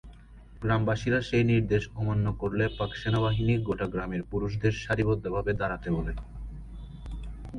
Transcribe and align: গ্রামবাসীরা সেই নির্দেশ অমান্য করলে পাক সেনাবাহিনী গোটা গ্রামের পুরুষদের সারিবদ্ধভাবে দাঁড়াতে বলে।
গ্রামবাসীরা 0.61 1.19
সেই 1.21 1.45
নির্দেশ 1.51 1.83
অমান্য 1.95 2.25
করলে 2.41 2.65
পাক 2.77 2.91
সেনাবাহিনী 2.95 3.53
গোটা 3.67 3.87
গ্রামের 3.93 4.21
পুরুষদের 4.31 4.73
সারিবদ্ধভাবে 4.83 5.51
দাঁড়াতে 5.53 5.87
বলে। 5.97 6.13